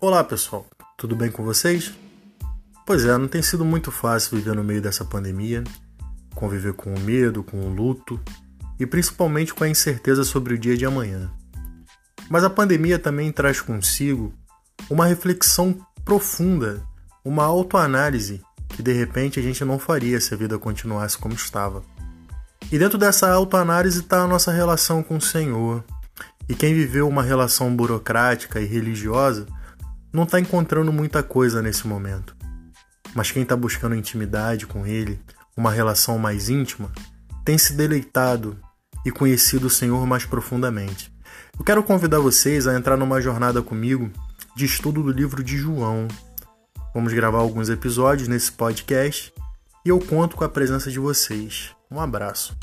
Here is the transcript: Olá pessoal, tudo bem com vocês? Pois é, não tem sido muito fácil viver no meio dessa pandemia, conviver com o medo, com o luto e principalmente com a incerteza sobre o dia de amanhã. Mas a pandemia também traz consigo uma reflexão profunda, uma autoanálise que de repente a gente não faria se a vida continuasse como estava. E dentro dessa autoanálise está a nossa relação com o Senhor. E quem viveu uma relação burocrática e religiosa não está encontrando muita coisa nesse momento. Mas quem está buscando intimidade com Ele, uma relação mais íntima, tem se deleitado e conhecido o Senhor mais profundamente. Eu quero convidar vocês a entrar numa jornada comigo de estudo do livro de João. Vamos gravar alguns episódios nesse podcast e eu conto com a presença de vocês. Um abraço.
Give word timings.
Olá 0.00 0.22
pessoal, 0.22 0.64
tudo 0.96 1.16
bem 1.16 1.28
com 1.28 1.42
vocês? 1.42 1.92
Pois 2.86 3.04
é, 3.04 3.18
não 3.18 3.26
tem 3.26 3.42
sido 3.42 3.64
muito 3.64 3.90
fácil 3.90 4.36
viver 4.36 4.54
no 4.54 4.62
meio 4.62 4.80
dessa 4.80 5.04
pandemia, 5.04 5.64
conviver 6.36 6.72
com 6.74 6.94
o 6.94 7.00
medo, 7.00 7.42
com 7.42 7.58
o 7.58 7.68
luto 7.68 8.20
e 8.78 8.86
principalmente 8.86 9.52
com 9.52 9.64
a 9.64 9.68
incerteza 9.68 10.22
sobre 10.22 10.54
o 10.54 10.58
dia 10.58 10.76
de 10.76 10.86
amanhã. 10.86 11.28
Mas 12.30 12.44
a 12.44 12.50
pandemia 12.50 12.96
também 12.96 13.32
traz 13.32 13.60
consigo 13.60 14.32
uma 14.88 15.04
reflexão 15.04 15.84
profunda, 16.04 16.80
uma 17.24 17.42
autoanálise 17.42 18.40
que 18.68 18.84
de 18.84 18.92
repente 18.92 19.40
a 19.40 19.42
gente 19.42 19.64
não 19.64 19.80
faria 19.80 20.20
se 20.20 20.32
a 20.32 20.36
vida 20.36 20.56
continuasse 20.60 21.18
como 21.18 21.34
estava. 21.34 21.82
E 22.70 22.78
dentro 22.78 22.98
dessa 22.98 23.28
autoanálise 23.32 23.98
está 23.98 24.22
a 24.22 24.28
nossa 24.28 24.52
relação 24.52 25.02
com 25.02 25.16
o 25.16 25.20
Senhor. 25.20 25.82
E 26.48 26.54
quem 26.54 26.72
viveu 26.72 27.08
uma 27.08 27.24
relação 27.24 27.74
burocrática 27.74 28.60
e 28.60 28.64
religiosa 28.64 29.57
não 30.12 30.24
está 30.24 30.40
encontrando 30.40 30.92
muita 30.92 31.22
coisa 31.22 31.62
nesse 31.62 31.86
momento. 31.86 32.36
Mas 33.14 33.30
quem 33.30 33.42
está 33.42 33.56
buscando 33.56 33.94
intimidade 33.94 34.66
com 34.66 34.86
Ele, 34.86 35.20
uma 35.56 35.70
relação 35.70 36.18
mais 36.18 36.48
íntima, 36.48 36.90
tem 37.44 37.56
se 37.56 37.72
deleitado 37.72 38.58
e 39.04 39.10
conhecido 39.10 39.66
o 39.66 39.70
Senhor 39.70 40.06
mais 40.06 40.24
profundamente. 40.24 41.12
Eu 41.58 41.64
quero 41.64 41.82
convidar 41.82 42.20
vocês 42.20 42.66
a 42.66 42.74
entrar 42.74 42.96
numa 42.96 43.20
jornada 43.20 43.62
comigo 43.62 44.10
de 44.54 44.64
estudo 44.64 45.02
do 45.02 45.10
livro 45.10 45.42
de 45.42 45.56
João. 45.56 46.06
Vamos 46.94 47.12
gravar 47.12 47.38
alguns 47.38 47.68
episódios 47.68 48.28
nesse 48.28 48.52
podcast 48.52 49.32
e 49.84 49.88
eu 49.88 49.98
conto 49.98 50.36
com 50.36 50.44
a 50.44 50.48
presença 50.48 50.90
de 50.90 50.98
vocês. 50.98 51.70
Um 51.90 52.00
abraço. 52.00 52.56